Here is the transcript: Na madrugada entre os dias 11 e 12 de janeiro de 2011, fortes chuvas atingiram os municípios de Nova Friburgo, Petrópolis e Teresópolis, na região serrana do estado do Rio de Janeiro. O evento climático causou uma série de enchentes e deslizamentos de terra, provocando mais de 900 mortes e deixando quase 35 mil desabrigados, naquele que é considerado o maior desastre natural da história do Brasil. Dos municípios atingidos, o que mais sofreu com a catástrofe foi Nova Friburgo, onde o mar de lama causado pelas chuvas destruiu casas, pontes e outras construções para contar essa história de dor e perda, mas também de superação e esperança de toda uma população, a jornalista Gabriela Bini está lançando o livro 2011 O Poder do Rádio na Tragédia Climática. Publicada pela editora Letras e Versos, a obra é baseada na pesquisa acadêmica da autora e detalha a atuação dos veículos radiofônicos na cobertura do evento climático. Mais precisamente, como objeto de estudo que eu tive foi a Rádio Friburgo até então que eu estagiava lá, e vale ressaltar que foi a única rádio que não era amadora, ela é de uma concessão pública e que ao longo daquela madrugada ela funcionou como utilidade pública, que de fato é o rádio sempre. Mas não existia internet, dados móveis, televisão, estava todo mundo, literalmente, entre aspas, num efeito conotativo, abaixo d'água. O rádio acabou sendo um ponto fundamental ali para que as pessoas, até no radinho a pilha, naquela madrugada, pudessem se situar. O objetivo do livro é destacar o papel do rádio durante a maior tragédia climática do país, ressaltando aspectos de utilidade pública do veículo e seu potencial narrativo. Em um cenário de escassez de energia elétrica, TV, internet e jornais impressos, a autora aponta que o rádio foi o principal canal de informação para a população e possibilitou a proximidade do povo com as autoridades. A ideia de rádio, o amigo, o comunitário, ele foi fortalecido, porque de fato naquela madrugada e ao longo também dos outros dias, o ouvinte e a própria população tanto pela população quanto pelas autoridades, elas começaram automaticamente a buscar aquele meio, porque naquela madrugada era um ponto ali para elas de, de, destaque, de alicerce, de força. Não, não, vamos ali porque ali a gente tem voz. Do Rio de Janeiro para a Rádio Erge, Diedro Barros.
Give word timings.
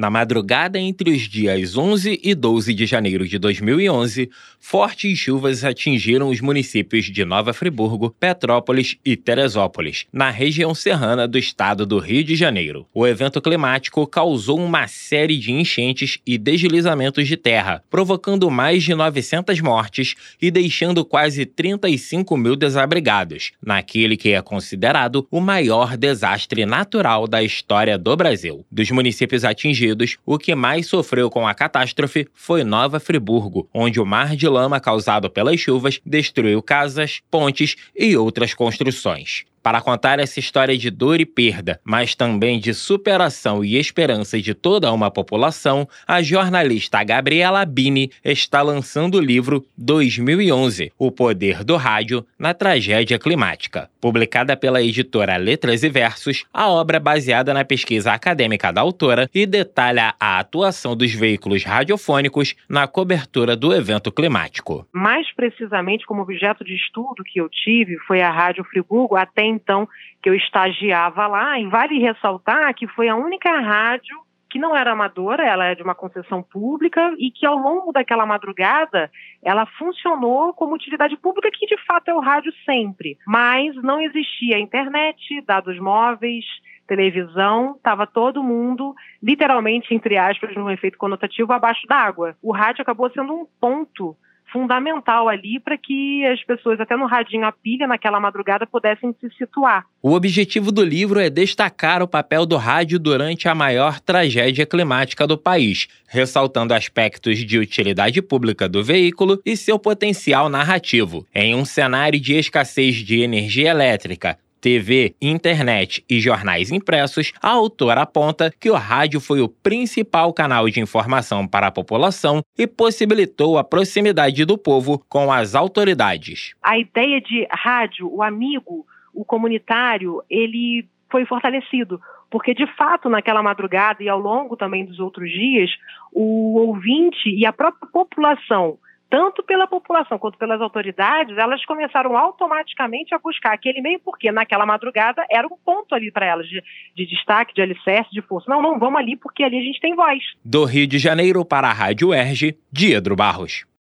Na 0.00 0.08
madrugada 0.08 0.78
entre 0.78 1.10
os 1.10 1.28
dias 1.28 1.76
11 1.76 2.22
e 2.24 2.34
12 2.34 2.72
de 2.72 2.86
janeiro 2.86 3.28
de 3.28 3.38
2011, 3.38 4.30
fortes 4.58 5.18
chuvas 5.18 5.62
atingiram 5.62 6.30
os 6.30 6.40
municípios 6.40 7.04
de 7.04 7.22
Nova 7.22 7.52
Friburgo, 7.52 8.08
Petrópolis 8.18 8.96
e 9.04 9.14
Teresópolis, 9.14 10.06
na 10.10 10.30
região 10.30 10.74
serrana 10.74 11.28
do 11.28 11.36
estado 11.36 11.84
do 11.84 11.98
Rio 11.98 12.24
de 12.24 12.34
Janeiro. 12.34 12.86
O 12.94 13.06
evento 13.06 13.42
climático 13.42 14.06
causou 14.06 14.58
uma 14.58 14.88
série 14.88 15.36
de 15.36 15.52
enchentes 15.52 16.18
e 16.26 16.38
deslizamentos 16.38 17.28
de 17.28 17.36
terra, 17.36 17.84
provocando 17.90 18.50
mais 18.50 18.82
de 18.82 18.94
900 18.94 19.60
mortes 19.60 20.14
e 20.40 20.50
deixando 20.50 21.04
quase 21.04 21.44
35 21.44 22.38
mil 22.38 22.56
desabrigados, 22.56 23.52
naquele 23.62 24.16
que 24.16 24.30
é 24.30 24.40
considerado 24.40 25.28
o 25.30 25.42
maior 25.42 25.94
desastre 25.98 26.64
natural 26.64 27.28
da 27.28 27.42
história 27.42 27.98
do 27.98 28.16
Brasil. 28.16 28.64
Dos 28.72 28.90
municípios 28.90 29.44
atingidos, 29.44 29.89
o 30.24 30.38
que 30.38 30.54
mais 30.54 30.86
sofreu 30.86 31.30
com 31.30 31.46
a 31.46 31.54
catástrofe 31.54 32.28
foi 32.34 32.64
Nova 32.64 33.00
Friburgo, 33.00 33.68
onde 33.72 34.00
o 34.00 34.06
mar 34.06 34.36
de 34.36 34.48
lama 34.48 34.80
causado 34.80 35.30
pelas 35.30 35.60
chuvas 35.60 36.00
destruiu 36.04 36.62
casas, 36.62 37.20
pontes 37.30 37.76
e 37.96 38.16
outras 38.16 38.54
construções 38.54 39.44
para 39.62 39.80
contar 39.80 40.18
essa 40.18 40.40
história 40.40 40.76
de 40.76 40.90
dor 40.90 41.20
e 41.20 41.26
perda, 41.26 41.80
mas 41.84 42.14
também 42.14 42.58
de 42.58 42.72
superação 42.74 43.64
e 43.64 43.76
esperança 43.76 44.40
de 44.40 44.54
toda 44.54 44.92
uma 44.92 45.10
população, 45.10 45.88
a 46.06 46.22
jornalista 46.22 47.02
Gabriela 47.04 47.64
Bini 47.64 48.10
está 48.24 48.62
lançando 48.62 49.16
o 49.16 49.20
livro 49.20 49.64
2011 49.76 50.92
O 50.98 51.10
Poder 51.10 51.64
do 51.64 51.76
Rádio 51.76 52.26
na 52.38 52.54
Tragédia 52.54 53.18
Climática. 53.18 53.90
Publicada 54.00 54.56
pela 54.56 54.82
editora 54.82 55.36
Letras 55.36 55.82
e 55.82 55.88
Versos, 55.88 56.44
a 56.52 56.68
obra 56.68 56.96
é 56.96 57.00
baseada 57.00 57.52
na 57.52 57.64
pesquisa 57.64 58.12
acadêmica 58.12 58.72
da 58.72 58.80
autora 58.80 59.28
e 59.34 59.44
detalha 59.44 60.14
a 60.18 60.38
atuação 60.38 60.96
dos 60.96 61.12
veículos 61.12 61.64
radiofônicos 61.64 62.54
na 62.68 62.86
cobertura 62.86 63.54
do 63.54 63.74
evento 63.74 64.10
climático. 64.10 64.86
Mais 64.92 65.30
precisamente, 65.34 66.06
como 66.06 66.22
objeto 66.22 66.64
de 66.64 66.74
estudo 66.74 67.22
que 67.24 67.40
eu 67.40 67.48
tive 67.48 67.98
foi 68.06 68.22
a 68.22 68.30
Rádio 68.30 68.64
Friburgo 68.64 69.16
até 69.16 69.49
então 69.50 69.88
que 70.22 70.28
eu 70.28 70.34
estagiava 70.34 71.26
lá, 71.26 71.58
e 71.58 71.66
vale 71.66 71.98
ressaltar 71.98 72.74
que 72.74 72.86
foi 72.88 73.08
a 73.08 73.16
única 73.16 73.50
rádio 73.60 74.16
que 74.50 74.58
não 74.58 74.76
era 74.76 74.90
amadora, 74.90 75.46
ela 75.46 75.66
é 75.66 75.76
de 75.76 75.82
uma 75.82 75.94
concessão 75.94 76.42
pública 76.42 77.14
e 77.18 77.30
que 77.30 77.46
ao 77.46 77.56
longo 77.56 77.92
daquela 77.92 78.26
madrugada 78.26 79.10
ela 79.42 79.64
funcionou 79.64 80.52
como 80.52 80.74
utilidade 80.74 81.16
pública, 81.16 81.50
que 81.52 81.66
de 81.66 81.76
fato 81.86 82.08
é 82.08 82.14
o 82.14 82.18
rádio 82.18 82.52
sempre. 82.64 83.16
Mas 83.24 83.76
não 83.76 84.00
existia 84.00 84.58
internet, 84.58 85.40
dados 85.46 85.78
móveis, 85.78 86.44
televisão, 86.88 87.76
estava 87.76 88.04
todo 88.04 88.42
mundo, 88.42 88.92
literalmente, 89.22 89.94
entre 89.94 90.18
aspas, 90.18 90.52
num 90.56 90.68
efeito 90.68 90.98
conotativo, 90.98 91.52
abaixo 91.52 91.86
d'água. 91.86 92.36
O 92.42 92.52
rádio 92.52 92.82
acabou 92.82 93.08
sendo 93.10 93.32
um 93.32 93.46
ponto 93.60 94.16
fundamental 94.52 95.28
ali 95.28 95.58
para 95.60 95.76
que 95.76 96.24
as 96.26 96.42
pessoas, 96.44 96.80
até 96.80 96.96
no 96.96 97.06
radinho 97.06 97.46
a 97.46 97.52
pilha, 97.52 97.86
naquela 97.86 98.20
madrugada, 98.20 98.66
pudessem 98.66 99.14
se 99.20 99.30
situar. 99.36 99.84
O 100.02 100.12
objetivo 100.12 100.72
do 100.72 100.84
livro 100.84 101.20
é 101.20 101.30
destacar 101.30 102.02
o 102.02 102.08
papel 102.08 102.46
do 102.46 102.56
rádio 102.56 102.98
durante 102.98 103.48
a 103.48 103.54
maior 103.54 104.00
tragédia 104.00 104.66
climática 104.66 105.26
do 105.26 105.36
país, 105.36 105.88
ressaltando 106.08 106.74
aspectos 106.74 107.38
de 107.38 107.58
utilidade 107.58 108.20
pública 108.22 108.68
do 108.68 108.82
veículo 108.82 109.40
e 109.44 109.56
seu 109.56 109.78
potencial 109.78 110.48
narrativo. 110.48 111.26
Em 111.34 111.54
um 111.54 111.64
cenário 111.64 112.20
de 112.20 112.34
escassez 112.34 112.96
de 112.96 113.20
energia 113.20 113.70
elétrica, 113.70 114.38
TV, 114.60 115.14
internet 115.20 116.04
e 116.08 116.20
jornais 116.20 116.70
impressos, 116.70 117.32
a 117.42 117.50
autora 117.50 118.02
aponta 118.02 118.52
que 118.60 118.70
o 118.70 118.74
rádio 118.74 119.20
foi 119.20 119.40
o 119.40 119.48
principal 119.48 120.32
canal 120.32 120.68
de 120.68 120.80
informação 120.80 121.46
para 121.46 121.68
a 121.68 121.72
população 121.72 122.42
e 122.58 122.66
possibilitou 122.66 123.58
a 123.58 123.64
proximidade 123.64 124.44
do 124.44 124.58
povo 124.58 125.02
com 125.08 125.32
as 125.32 125.54
autoridades. 125.54 126.54
A 126.62 126.78
ideia 126.78 127.20
de 127.20 127.46
rádio, 127.50 128.12
o 128.12 128.22
amigo, 128.22 128.86
o 129.14 129.24
comunitário, 129.24 130.22
ele 130.28 130.86
foi 131.10 131.24
fortalecido, 131.24 132.00
porque 132.30 132.54
de 132.54 132.66
fato 132.76 133.08
naquela 133.08 133.42
madrugada 133.42 134.02
e 134.02 134.08
ao 134.08 134.18
longo 134.18 134.56
também 134.56 134.84
dos 134.84 135.00
outros 135.00 135.30
dias, 135.30 135.70
o 136.12 136.58
ouvinte 136.58 137.28
e 137.28 137.44
a 137.44 137.52
própria 137.52 137.88
população 137.90 138.78
tanto 139.10 139.42
pela 139.42 139.66
população 139.66 140.18
quanto 140.18 140.38
pelas 140.38 140.60
autoridades, 140.60 141.36
elas 141.36 141.64
começaram 141.66 142.16
automaticamente 142.16 143.12
a 143.12 143.18
buscar 143.18 143.52
aquele 143.52 143.80
meio, 143.80 144.00
porque 144.00 144.30
naquela 144.30 144.64
madrugada 144.64 145.26
era 145.28 145.46
um 145.46 145.56
ponto 145.64 145.94
ali 145.94 146.12
para 146.12 146.26
elas 146.26 146.46
de, 146.48 146.62
de, 146.94 147.06
destaque, 147.06 147.52
de 147.52 147.60
alicerce, 147.60 148.10
de 148.12 148.22
força. 148.22 148.48
Não, 148.48 148.62
não, 148.62 148.78
vamos 148.78 149.00
ali 149.00 149.16
porque 149.16 149.42
ali 149.42 149.58
a 149.58 149.62
gente 149.62 149.80
tem 149.80 149.96
voz. 149.96 150.22
Do 150.44 150.64
Rio 150.64 150.86
de 150.86 150.98
Janeiro 150.98 151.44
para 151.44 151.68
a 151.68 151.72
Rádio 151.72 152.14
Erge, 152.14 152.56
Diedro 152.72 153.16
Barros. 153.16 153.69